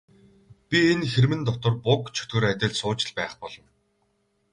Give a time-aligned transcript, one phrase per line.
[0.69, 3.67] Би энэ хэрмэн дотор буг чөтгөр адил сууж л байх болно.